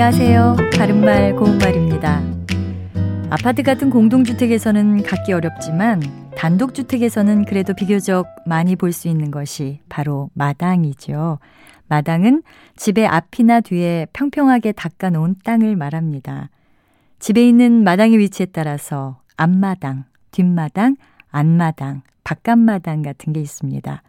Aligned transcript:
안녕하세요. 0.00 0.56
바른말 0.78 1.34
고운말입니다. 1.34 2.22
아파트 3.30 3.64
같은 3.64 3.90
공동주택에서는 3.90 5.02
갖기 5.02 5.32
어렵지만 5.32 6.00
단독주택에서는 6.36 7.44
그래도 7.46 7.74
비교적 7.74 8.28
많이 8.46 8.76
볼 8.76 8.92
수 8.92 9.08
있는 9.08 9.32
것이 9.32 9.80
바로 9.88 10.30
마당이죠. 10.34 11.40
마당은 11.88 12.44
집의 12.76 13.08
앞이나 13.08 13.60
뒤에 13.60 14.06
평평하게 14.12 14.70
닦아놓은 14.70 15.34
땅을 15.42 15.74
말합니다. 15.74 16.48
집에 17.18 17.48
있는 17.48 17.82
마당의 17.82 18.20
위치에 18.20 18.46
따라서 18.46 19.20
앞마당, 19.36 20.04
뒷마당, 20.30 20.94
안마당, 21.32 22.02
바깥마당 22.22 23.02
같은 23.02 23.32
게 23.32 23.40
있습니다. 23.40 24.02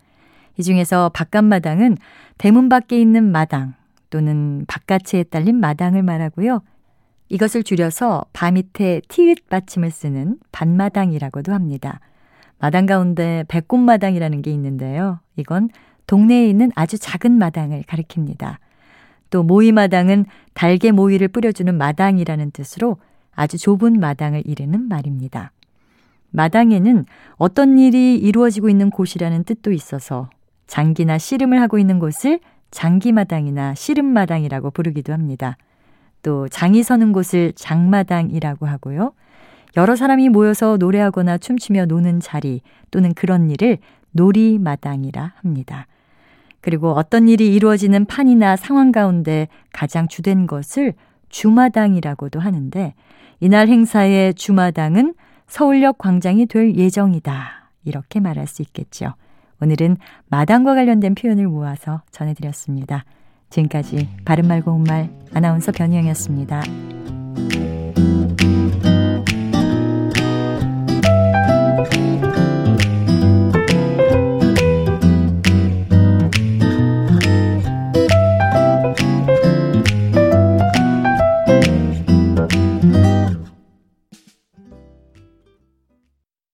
이 0.59 0.62
중에서 0.62 1.09
바깥마당은 1.16 1.98
대문 2.38 2.70
밖에 2.70 3.02
있는 3.02 3.31
마당 3.31 3.73
또는 4.09 4.66
바깥에 4.68 5.23
딸린 5.23 5.59
마당을 5.59 6.04
말하고요. 6.04 6.62
이것을 7.30 7.63
줄여서 7.63 8.26
바 8.34 8.52
밑에 8.52 9.02
티읕 9.08 9.48
받침을 9.50 9.91
쓰는 9.91 10.38
반마당이라고도 10.52 11.54
합니다. 11.54 12.00
마당 12.58 12.86
가운데 12.86 13.45
백꽃마당이라는 13.48 14.41
게 14.41 14.52
있는데요. 14.52 15.20
이건 15.36 15.70
동네에 16.08 16.48
있는 16.48 16.72
아주 16.76 16.98
작은 16.98 17.31
마당을 17.31 17.84
가리킵니다. 17.84 18.58
또 19.30 19.44
모이마당은 19.44 20.26
달개 20.53 20.91
모이를 20.91 21.28
뿌려주는 21.28 21.78
마당이라는 21.78 22.52
뜻으로 22.52 22.98
아주 23.36 23.58
좁은 23.58 24.00
마당을 24.00 24.44
이르는 24.45 24.89
말입니다. 24.89 25.52
마당에는 26.31 27.05
어떤 27.38 27.78
일이 27.78 28.16
이루어지고 28.16 28.70
있는 28.70 28.89
곳이라는 28.89 29.44
뜻도 29.44 29.72
있어서 29.72 30.30
장기나 30.67 31.17
씨름을 31.17 31.61
하고 31.61 31.78
있는 31.80 32.00
곳을 32.00 32.39
장기마당이나 32.72 33.75
씨름마당이라고 33.75 34.72
부르기도 34.72 35.14
합니다. 35.14 35.58
또 36.22 36.48
장이 36.48 36.84
서는 36.84 37.14
곳을 37.14 37.53
장마당이라고 37.56 38.66
하고요. 38.66 39.14
여러 39.78 39.95
사람이 39.95 40.30
모여서 40.30 40.78
노래하거나 40.78 41.38
춤추며 41.38 41.86
노는 41.86 42.20
자리 42.20 42.61
또는 42.92 43.14
그런 43.14 43.50
일을 43.50 43.78
놀이마당이라 44.11 45.34
합니다. 45.42 45.88
그리고 46.61 46.92
어떤 46.92 47.30
일이 47.30 47.53
이루어지는 47.53 48.06
판이나 48.06 48.56
상황 48.56 48.92
가운데 48.92 49.48
가장 49.72 50.08
주된 50.08 50.48
것을 50.48 50.94
주마당이라고도 51.30 52.39
하는데 52.39 52.94
이날 53.39 53.67
행사의 53.67 54.33
주마당은 54.33 55.14
서울역 55.48 55.98
광장이 55.98 56.48
될 56.48 56.76
예정이다. 56.76 57.70
이렇게 57.86 58.20
말할 58.20 58.48
수 58.48 58.61
있겠죠. 58.61 59.14
오늘은 59.61 59.97
마당과 60.27 60.75
관련된 60.75 61.15
표현을 61.15 61.47
모아서 61.47 62.02
전해드렸습니다. 62.11 63.05
지금까지 63.49 64.09
바른말 64.25 64.61
고운말 64.61 65.09
아나운서 65.33 65.71
변희영이었습니다. 65.71 66.61